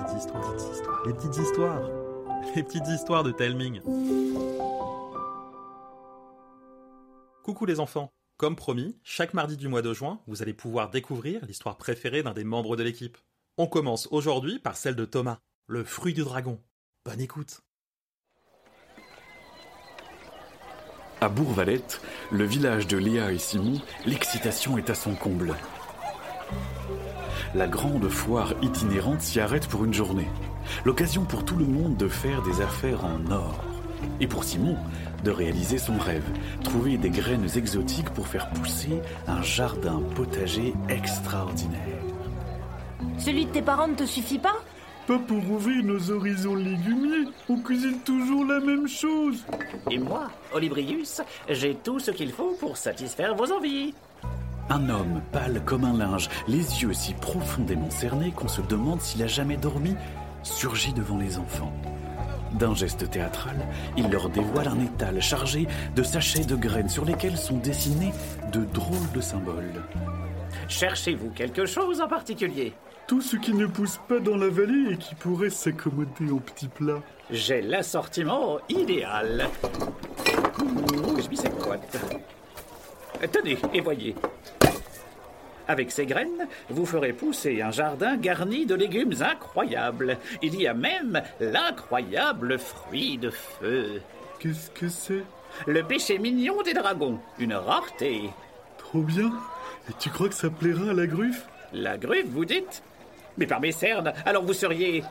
[0.00, 1.82] les petites histoires,
[2.54, 3.80] les petites histoires de Telming.
[7.42, 11.44] Coucou les enfants, comme promis, chaque mardi du mois de juin, vous allez pouvoir découvrir
[11.44, 13.18] l'histoire préférée d'un des membres de l'équipe.
[13.58, 16.60] On commence aujourd'hui par celle de Thomas, le fruit du dragon.
[17.04, 17.60] Bonne écoute.
[21.20, 25.54] À Bourvalette, le village de Léa et Simon, l'excitation est à son comble.
[27.52, 30.28] La grande foire itinérante s'y arrête pour une journée.
[30.84, 33.64] L'occasion pour tout le monde de faire des affaires en or.
[34.20, 34.76] Et pour Simon,
[35.24, 36.22] de réaliser son rêve,
[36.62, 41.80] trouver des graines exotiques pour faire pousser un jardin potager extraordinaire.
[43.18, 44.56] Celui de tes parents ne te suffit pas?
[45.08, 47.26] Pas pour ouvrir nos horizons légumiers.
[47.48, 49.44] On cuisine toujours la même chose.
[49.90, 53.92] Et moi, Olibrius, j'ai tout ce qu'il faut pour satisfaire vos envies.
[54.72, 59.20] Un homme, pâle comme un linge, les yeux si profondément cernés qu'on se demande s'il
[59.24, 59.96] a jamais dormi,
[60.44, 61.72] surgit devant les enfants.
[62.52, 63.56] D'un geste théâtral,
[63.96, 68.12] il leur dévoile un étal chargé de sachets de graines sur lesquels sont dessinés
[68.52, 69.82] de drôles de symboles.
[70.68, 72.72] Cherchez-vous quelque chose en particulier?
[73.08, 76.68] Tout ce qui ne pousse pas dans la vallée et qui pourrait s'accommoder en petits
[76.68, 77.02] plats.
[77.28, 79.48] J'ai l'assortiment idéal.
[80.56, 81.98] Je mis cette boîte.
[83.32, 84.14] Tenez, et voyez.
[85.70, 90.18] Avec ces graines, vous ferez pousser un jardin garni de légumes incroyables.
[90.42, 94.02] Il y a même l'incroyable fruit de feu.
[94.40, 95.22] Qu'est-ce que c'est?
[95.68, 98.30] Le péché mignon des dragons, une rareté.
[98.78, 99.30] Trop bien.
[99.88, 101.46] Et tu crois que ça plaira à la gruffe?
[101.72, 102.82] La gruffe, vous dites?
[103.38, 105.04] Mais par mes cernes, alors vous seriez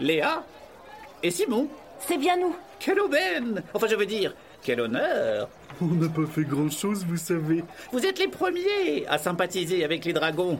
[0.00, 0.42] Léa
[1.22, 1.68] et Simon.
[2.00, 2.56] C'est bien nous.
[2.80, 5.48] Quelle aubaine Enfin, je veux dire, quel honneur
[5.80, 7.62] On n'a pas fait grand-chose, vous savez.
[7.92, 10.58] Vous êtes les premiers à sympathiser avec les dragons.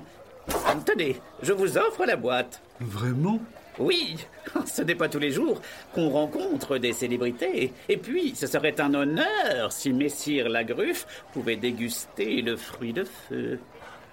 [0.84, 2.61] Tenez, je vous offre la boîte.
[2.81, 3.41] Vraiment?
[3.78, 4.17] Oui,
[4.67, 5.61] ce n'est pas tous les jours
[5.94, 7.72] qu'on rencontre des célébrités.
[7.89, 13.59] Et puis, ce serait un honneur si Messire Lagruffe pouvait déguster le fruit de feu.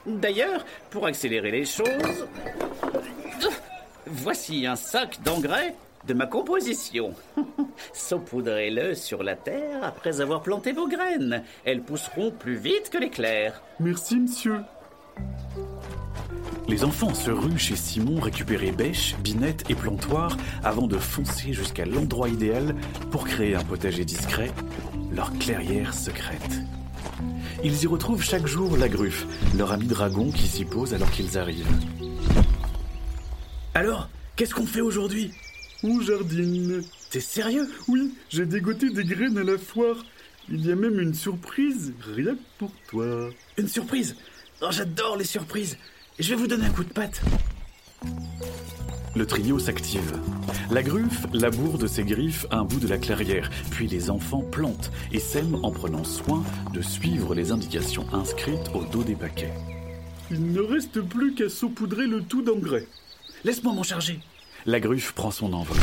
[0.06, 2.28] D'ailleurs, pour accélérer les choses,
[4.06, 5.75] voici un sac d'engrais
[6.08, 7.14] de ma composition.
[7.94, 11.44] Saupoudrez-le sur la terre après avoir planté vos graines.
[11.66, 13.62] Elles pousseront plus vite que l'éclair.
[13.80, 14.62] Merci, monsieur.
[16.68, 21.86] Les enfants se ruent chez Simon récupérer bêches, binettes et plantoirs avant de foncer jusqu'à
[21.86, 22.75] l'endroit idéal
[23.12, 24.52] pour créer un potager discret,
[25.12, 26.62] leur clairière secrète.
[27.64, 29.25] Ils y retrouvent chaque jour la gruffe,
[29.56, 31.68] leur ami dragon qui s'y pose alors qu'ils arrivent.
[33.74, 35.34] Alors, qu'est-ce qu'on fait aujourd'hui?
[35.84, 36.82] On jardine.
[37.10, 37.70] T'es sérieux?
[37.90, 40.06] Oui, j'ai dégoté des graines à la foire.
[40.50, 43.30] Il y a même une surprise, rien que pour toi.
[43.58, 44.16] Une surprise?
[44.62, 45.78] Oh, j'adore les surprises.
[46.20, 47.22] Je vais vous donner un coup de patte.
[49.16, 50.18] Le trio s'active.
[50.72, 54.92] La gruffe laboure de ses griffes un bout de la clairière, puis les enfants plantent
[55.12, 59.54] et sèment en prenant soin de suivre les indications inscrites au dos des paquets.
[60.32, 62.88] Il ne reste plus qu'à saupoudrer le tout d'engrais.
[63.44, 64.20] Laisse-moi m'en charger.
[64.66, 65.78] La gruffe prend son envol,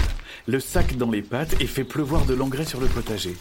[0.46, 3.36] le sac dans les pattes et fait pleuvoir de l'engrais sur le potager.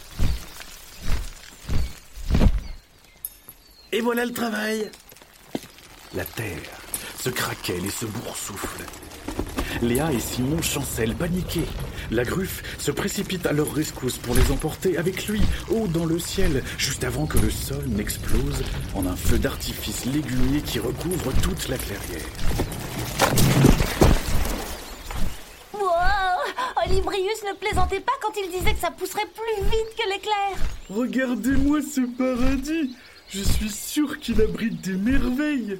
[3.92, 4.90] Et voilà le travail.
[6.14, 6.58] La terre
[7.18, 8.84] se craquelle et se boursoufle.
[9.80, 11.66] Léa et Simon chancellent, paniqués.
[12.10, 15.40] La gruffe se précipite à leur rescousse pour les emporter avec lui,
[15.70, 18.62] haut dans le ciel, juste avant que le sol n'explose
[18.94, 23.69] en un feu d'artifice légumier qui recouvre toute la clairière.
[26.90, 30.56] Wow Olibrius ne plaisantait pas quand il disait que ça pousserait plus vite que l'éclair.
[30.88, 32.96] Regardez-moi ce paradis.
[33.28, 35.78] Je suis sûr qu'il abrite des merveilles.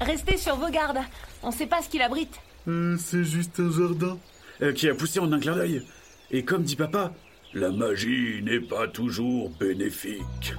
[0.00, 1.00] Restez sur vos gardes.
[1.42, 2.38] On sait pas ce qu'il abrite.
[2.68, 4.18] Euh, c'est juste un jardin.
[4.62, 5.82] Euh, qui a poussé en un clin d'œil.
[6.30, 7.12] Et comme dit papa,
[7.54, 10.54] La magie n'est pas toujours bénéfique.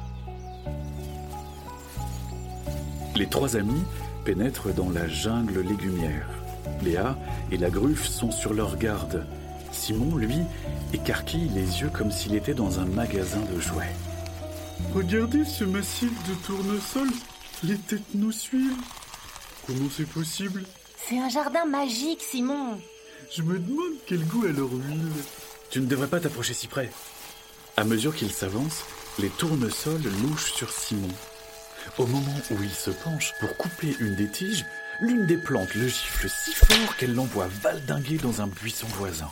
[3.16, 3.84] Les trois amis
[4.26, 6.43] pénètrent dans la jungle légumière.
[6.82, 7.18] Léa
[7.52, 9.26] et la gruffe sont sur leur garde.
[9.72, 10.38] Simon, lui,
[10.94, 13.96] écarquille les yeux comme s'il était dans un magasin de jouets.
[14.94, 17.10] Regardez ce massif de tournesol.
[17.64, 18.82] Les têtes nous suivent.
[19.66, 20.64] Comment c'est possible?
[21.08, 22.78] C'est un jardin magique, Simon.
[23.36, 25.12] Je me demande quel goût a leur huile.
[25.70, 26.90] tu ne devrais pas t'approcher si près.
[27.78, 28.84] À mesure qu'ils s'avancent,
[29.20, 31.10] les tournesols louchent sur Simon.
[31.98, 34.66] Au moment où il se penche pour couper une des tiges,
[35.02, 39.32] l'une des plantes le gifle si fort qu'elle l'envoie valdinguer dans un buisson voisin.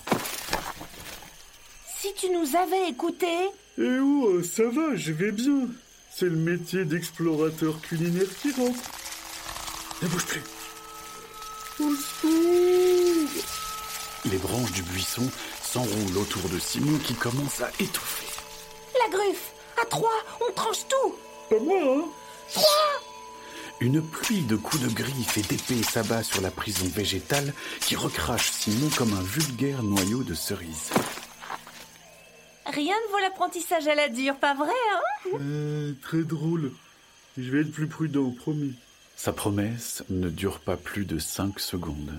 [2.00, 5.68] Si tu nous avais écoutés, Eh oh, ça va, je vais bien.
[6.14, 8.80] C'est le métier d'explorateur culinaire qui rentre.
[10.02, 10.42] Ne bouge plus.
[11.80, 13.44] Au secours
[14.26, 15.30] Les branches du buisson
[15.62, 18.28] s'enroulent autour de Simon qui commence à étouffer.
[19.00, 20.10] La gruffe À trois,
[20.48, 21.16] on tranche tout
[21.50, 22.60] Pas moi, hein
[23.82, 28.52] Une pluie de coups de griffes et d'épées s'abat sur la prison végétale qui recrache
[28.52, 30.92] Simon comme un vulgaire noyau de cerise.
[32.68, 35.30] Rien ne vaut l'apprentissage à la dure, pas vrai, hein?
[35.42, 36.72] Euh, Très drôle.
[37.40, 38.76] Je vais être plus prudent, promis.
[39.18, 42.14] Sa promesse ne dure pas plus de cinq secondes.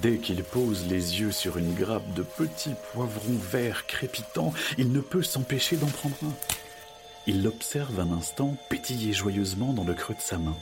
[0.00, 5.00] Dès qu'il pose les yeux sur une grappe de petits poivrons verts crépitants, il ne
[5.00, 6.34] peut s'empêcher d'en prendre un.
[7.26, 10.56] Il l'observe un instant pétiller joyeusement dans le creux de sa main.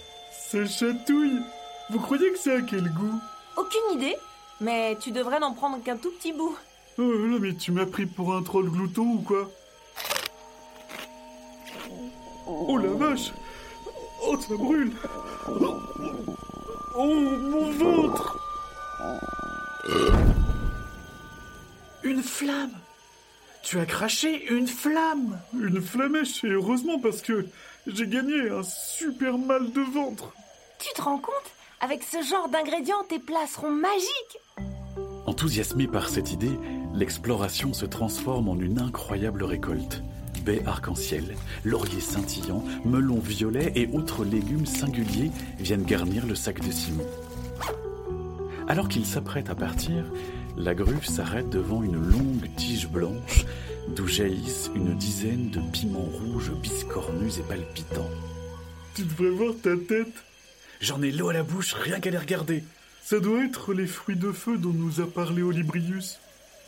[0.52, 1.40] Ça chatouille.
[1.88, 3.18] Vous croyez que ça a quel goût?
[3.56, 4.16] Aucune idée,
[4.60, 6.54] mais tu devrais n'en prendre qu'un tout petit bout.
[6.98, 9.50] Oh là, mais tu m'as pris pour un troll glouton ou quoi?
[12.46, 13.32] Oh la vache!
[14.22, 14.92] Oh, ça brûle!
[15.48, 15.78] Oh,
[16.96, 18.38] oh, mon ventre!
[22.02, 22.76] Une flamme.
[23.62, 25.40] Tu as craché une flamme.
[25.54, 27.46] Une flamèche, et heureusement parce que
[27.86, 30.34] j'ai gagné un super mal de ventre
[30.82, 34.38] Tu te rends compte Avec ce genre d'ingrédients, tes plats seront magiques
[35.26, 36.58] Enthousiasmé par cette idée,
[36.92, 40.02] l'exploration se transforme en une incroyable récolte.
[40.44, 45.30] Baies arc-en-ciel, lauriers scintillants, melons violets et autres légumes singuliers
[45.60, 47.06] viennent garnir le sac de Simon.
[48.66, 50.04] Alors qu'il s'apprête à partir,
[50.56, 53.44] la gruffe s'arrête devant une longue tige blanche
[53.94, 58.10] d'où jaillissent une dizaine de piments rouges biscornus et palpitants.
[58.96, 60.24] Tu devrais voir ta tête
[60.82, 62.64] J'en ai l'eau à la bouche rien qu'à les regarder.
[63.04, 66.18] Ça doit être les fruits de feu dont nous a parlé Olibrius.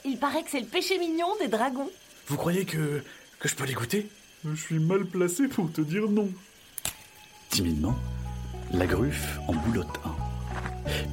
[0.05, 1.91] Il paraît que c'est le péché mignon des dragons.
[2.29, 3.03] Vous croyez que,
[3.41, 4.09] que je peux les goûter?
[4.45, 6.29] Je suis mal placé pour te dire non.
[7.51, 7.97] Timidement,
[8.73, 10.15] la gruffe en boulotte un.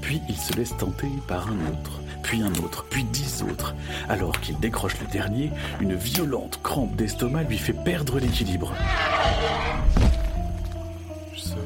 [0.04, 3.74] Puis il se laisse tenter par un autre, puis un autre, puis dix autres.
[4.10, 8.76] Alors qu'il décroche le dernier, une violente crampe d'estomac lui fait perdre l'équilibre.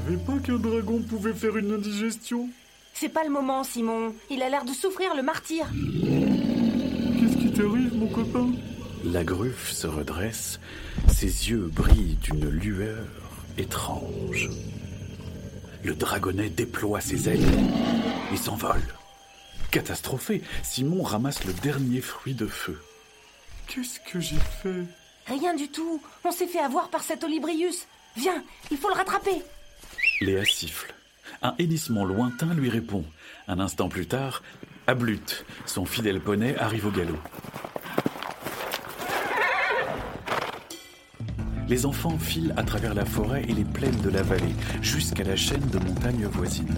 [0.06, 2.50] Je savais pas qu'un dragon pouvait faire une indigestion.
[2.94, 4.14] C'est pas le moment, Simon.
[4.30, 5.66] Il a l'air de souffrir le martyr.
[7.20, 8.52] Qu'est-ce qui t'arrive, mon copain?
[9.04, 10.60] La gruffe se redresse,
[11.08, 13.06] ses yeux brillent d'une lueur
[13.58, 14.50] étrange.
[15.84, 17.48] Le dragonnet déploie ses ailes
[18.32, 18.84] et s'envole.
[19.72, 22.80] Catastrophé, Simon ramasse le dernier fruit de feu.
[23.68, 24.86] Qu'est-ce que j'ai fait?
[25.28, 26.00] Rien du tout.
[26.24, 27.88] On s'est fait avoir par cet Olibrius.
[28.16, 29.42] Viens, il faut le rattraper.
[30.22, 30.94] Léa siffle.
[31.42, 33.04] Un hennissement lointain lui répond.
[33.48, 34.42] Un instant plus tard,
[34.88, 37.20] Ablut, son fidèle poney, arrive au galop.
[41.68, 45.36] Les enfants filent à travers la forêt et les plaines de la vallée, jusqu'à la
[45.36, 46.78] chaîne de montagnes voisines.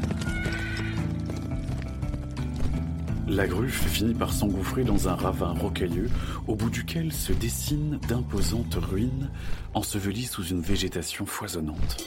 [3.28, 6.10] La gruffe finit par s'engouffrer dans un ravin rocailleux,
[6.48, 9.30] au bout duquel se dessinent d'imposantes ruines,
[9.74, 11.98] ensevelies sous une végétation foisonnante.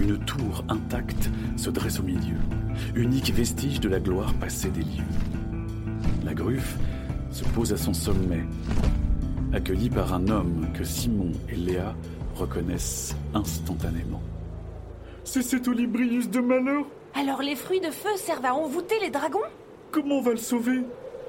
[0.00, 2.36] Une tour intacte se dresse au milieu,
[2.94, 5.04] unique vestige de la gloire passée des lieux.
[6.24, 6.76] La gruffe
[7.32, 8.44] se pose à son sommet,
[9.52, 11.96] accueillie par un homme que Simon et Léa
[12.36, 14.22] reconnaissent instantanément.
[15.24, 19.40] C'est cet Olibrius de malheur Alors les fruits de feu servent à envoûter les dragons?
[19.90, 20.82] Comment on va le sauver?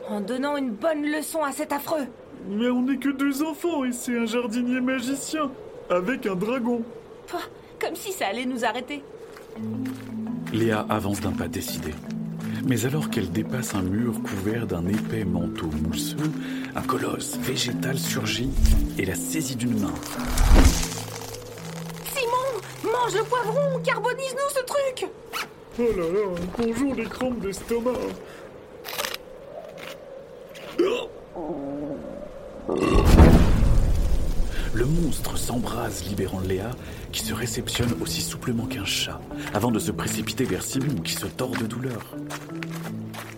[0.07, 2.05] En donnant une bonne leçon à cet affreux.
[2.47, 5.49] Mais on n'est que deux enfants et c'est un jardinier magicien,
[5.89, 6.83] avec un dragon.
[7.27, 7.41] Pouah,
[7.79, 9.03] Comme si ça allait nous arrêter.
[10.53, 11.93] Léa avance d'un pas décidé.
[12.65, 16.31] Mais alors qu'elle dépasse un mur couvert d'un épais manteau mousseux,
[16.75, 18.49] un colosse végétal surgit
[18.97, 19.93] et la saisit d'une main.
[22.13, 25.09] Simon, mange le poivron, carbonise-nous ce truc
[25.79, 27.93] Oh là là, bonjour les crampes d'estomac.
[34.73, 36.71] Le monstre s'embrase, libérant Léa,
[37.11, 39.19] qui se réceptionne aussi souplement qu'un chat,
[39.53, 42.15] avant de se précipiter vers Simon, qui se tord de douleur.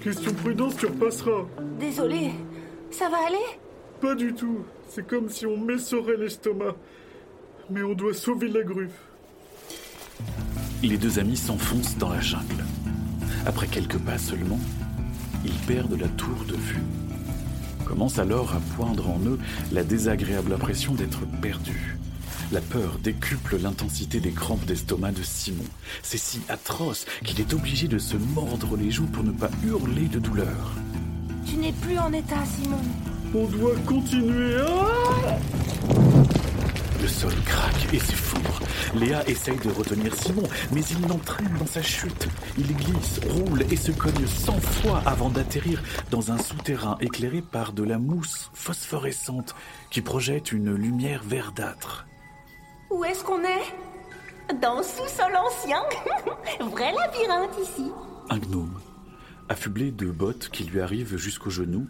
[0.04, 1.46] Question prudence, tu repasseras.
[1.80, 2.32] Désolé,
[2.92, 3.60] ça va aller?
[4.02, 4.60] Pas du tout.
[4.90, 6.76] C'est comme si on m'essorait l'estomac.
[7.70, 9.00] Mais on doit sauver la gruffe.
[10.84, 12.66] Les deux amis s'enfoncent dans la jungle.
[13.46, 14.60] Après quelques pas seulement,
[15.46, 16.82] ils perdent la tour de vue.
[17.92, 19.38] Commence alors à poindre en eux
[19.74, 21.98] la désagréable impression d'être perdus.
[22.54, 25.66] La peur décuple l'intensité des crampes d'estomac de Simon.
[26.02, 30.06] C'est si atroce qu'il est obligé de se mordre les joues pour ne pas hurler
[30.06, 30.72] de douleur.
[31.46, 32.80] Tu n'es plus en état, Simon.
[33.36, 34.56] On doit continuer.
[34.62, 35.36] Ah
[37.02, 38.60] Le sol craque et s'effondre.
[38.94, 42.28] Léa essaye de retenir Simon, mais il l'entraîne dans sa chute.
[42.60, 45.82] Il glisse, roule et se cogne cent fois avant d'atterrir
[46.12, 49.56] dans un souterrain éclairé par de la mousse phosphorescente
[49.90, 52.06] qui projette une lumière verdâtre.
[52.92, 54.56] Où est-ce qu'on est?
[54.62, 55.82] Dans sous-sol ancien
[56.72, 57.92] Vrai labyrinthe ici
[58.30, 58.80] Un gnome,
[59.50, 61.88] affublé de bottes qui lui arrivent jusqu'aux genoux,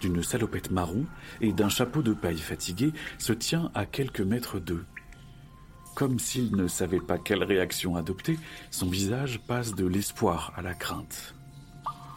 [0.00, 1.04] d'une salopette marron
[1.40, 4.84] et d'un chapeau de paille fatigué, se tient à quelques mètres d'eux.
[5.94, 8.38] Comme s'il ne savait pas quelle réaction adopter,
[8.70, 11.34] son visage passe de l'espoir à la crainte.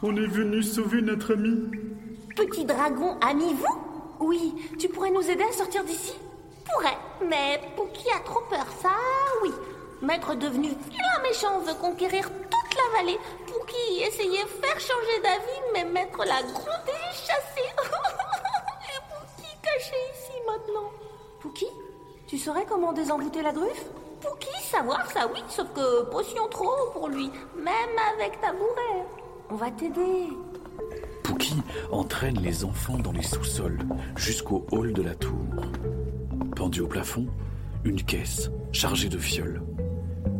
[0.01, 1.57] On est venu sauver notre ami.
[2.35, 3.79] Petit dragon, ami vous?
[4.19, 6.13] Oui, tu pourrais nous aider à sortir d'ici?
[6.65, 6.97] Pourrais,
[7.27, 8.91] mais Pouki a trop peur, ça
[9.43, 9.51] oui.
[10.01, 13.17] Maître devenu vilain méchant veut conquérir toute la vallée.
[13.47, 17.72] Pouki essayait de faire changer d'avis, mais Maître l'a grondé et chassé.
[20.47, 20.89] Maintenant.
[21.39, 21.65] Pouki
[22.27, 23.85] Tu saurais comment désenglouter la gruffe?
[24.21, 29.05] Pouki, savoir ça oui, sauf que potion trop haut pour lui, même avec tabouret.
[29.49, 30.29] On va t'aider.
[31.23, 31.55] Pouki
[31.91, 33.79] entraîne les enfants dans les sous-sols
[34.15, 35.45] jusqu'au hall de la tour?
[36.55, 37.27] Pendu au plafond,
[37.83, 39.61] une caisse chargée de fioles.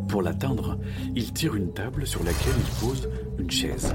[0.08, 0.78] Pour l'atteindre,
[1.14, 3.08] il tire une table sur laquelle il pose
[3.38, 3.94] une chaise.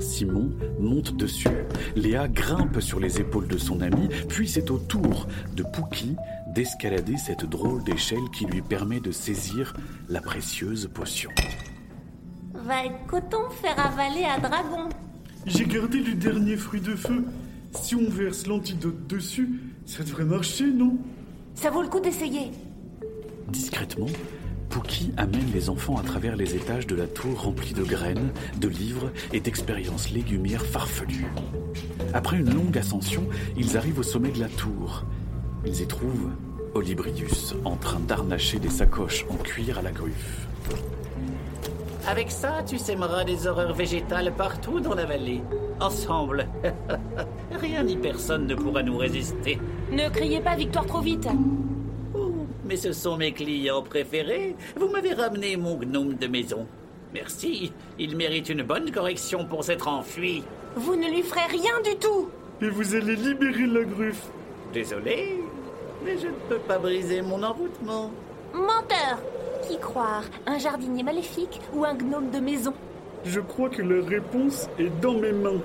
[0.00, 1.48] Simon monte dessus.
[1.96, 6.16] Léa grimpe sur les épaules de son ami, puis c'est au tour de Pouki
[6.54, 9.74] d'escalader cette drôle d'échelle qui lui permet de saisir
[10.08, 11.30] la précieuse potion.
[12.54, 14.88] Va être coton faire avaler à Dragon.
[15.46, 17.24] J'ai gardé le dernier fruit de feu.
[17.72, 20.98] Si on verse l'antidote dessus, ça devrait marcher, non?
[21.54, 22.50] Ça vaut le coup d'essayer.
[23.48, 24.06] Discrètement,
[24.70, 28.68] Pouki amène les enfants à travers les étages de la tour remplie de graines, de
[28.68, 31.26] livres et d'expériences légumières farfelues.
[32.14, 35.04] Après une longue ascension, ils arrivent au sommet de la tour.
[35.66, 36.30] Ils y trouvent
[36.74, 40.46] Olibrius en train d'arnacher des sacoches en cuir à la gruffe.
[42.06, 45.42] Avec ça, tu sèmeras des horreurs végétales partout dans la vallée.
[45.80, 46.46] Ensemble.
[47.60, 49.58] Rien ni personne ne pourra nous résister.
[49.92, 51.28] Ne criez pas victoire trop vite.
[52.70, 54.54] Mais ce sont mes clients préférés.
[54.76, 56.68] Vous m'avez ramené mon gnome de maison.
[57.12, 57.72] Merci.
[57.98, 60.44] Il mérite une bonne correction pour s'être enfui.
[60.76, 62.30] Vous ne lui ferez rien du tout.
[62.62, 64.28] Et vous allez libérer la gruffe.
[64.72, 65.40] Désolé,
[66.04, 68.12] mais je ne peux pas briser mon envoûtement.
[68.54, 69.18] Menteur.
[69.68, 72.72] Qui croire Un jardinier maléfique ou un gnome de maison?
[73.24, 75.60] Je crois que la réponse est dans mes mains.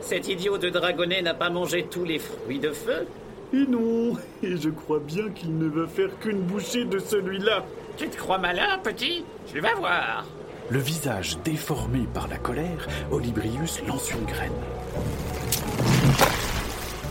[0.00, 3.06] Cet idiot de dragonnet n'a pas mangé tous les fruits de feu.
[3.52, 7.64] Et non, et je crois bien qu'il ne va faire qu'une bouchée de celui-là.
[7.96, 9.24] Tu te crois malin, petit?
[9.52, 10.24] Je vais voir.
[10.70, 14.52] Le visage déformé par la colère, Olibrius lance une graine.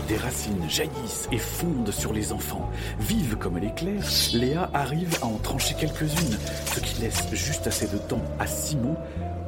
[0.08, 2.70] Des racines jaillissent et fondent sur les enfants.
[2.98, 6.38] Vive comme l'éclair, Léa arrive à en trancher quelques-unes,
[6.74, 8.96] ce qui laisse juste assez de temps à Simon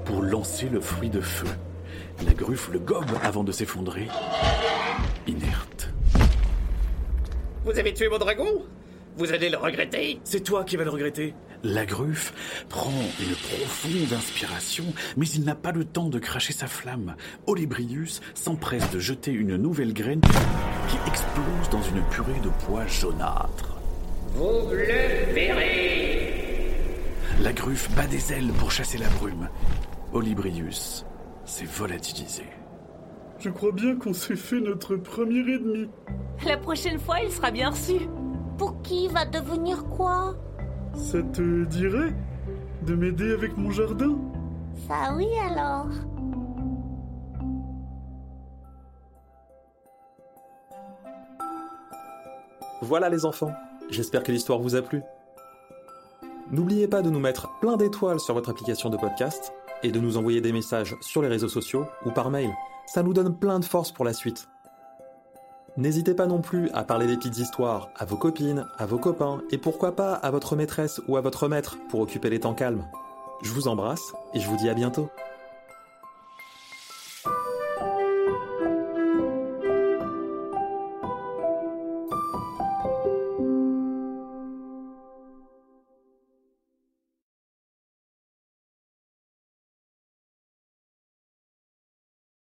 [0.05, 1.49] pour lancer le fruit de feu.
[2.27, 4.09] La gruffe le gobe avant de s'effondrer,
[5.27, 5.62] inerte.
[7.65, 8.63] Vous avez tué mon dragon?
[9.17, 10.19] Vous allez le regretter?
[10.25, 11.35] C'est toi qui vas le regretter.
[11.63, 12.33] La gruffe
[12.69, 12.91] prend
[13.21, 14.85] une profonde inspiration,
[15.17, 17.15] mais il n'a pas le temps de cracher sa flamme.
[17.47, 23.77] Olibrius s'empresse de jeter une nouvelle graine qui explose dans une purée de pois jaunâtre.
[24.35, 26.75] Vous le verrez
[27.43, 29.49] La gruffe bat des ailes pour chasser la brume.
[30.13, 31.05] Olibrius
[31.45, 32.45] s'est volatilisé.
[33.43, 35.89] Je crois bien qu'on s'est fait notre premier ennemi?
[36.47, 38.09] La prochaine fois, il sera bien reçu.
[38.57, 40.37] Pour qui va devenir quoi?
[40.95, 42.15] Ça te dirait
[42.87, 44.17] de m'aider avec mon jardin?
[44.87, 45.89] Ça oui alors.
[52.81, 53.53] Voilà les enfants,
[53.91, 55.03] j'espère que l'histoire vous a plu.
[56.53, 60.17] N'oubliez pas de nous mettre plein d'étoiles sur votre application de podcast et de nous
[60.17, 62.53] envoyer des messages sur les réseaux sociaux ou par mail.
[62.93, 64.51] Ça nous donne plein de force pour la suite.
[65.79, 69.41] N'hésitez pas non plus à parler des petites histoires à vos copines, à vos copains
[69.51, 72.85] et pourquoi pas à votre maîtresse ou à votre maître pour occuper les temps calmes.
[73.41, 75.09] Je vous embrasse et je vous dis à bientôt.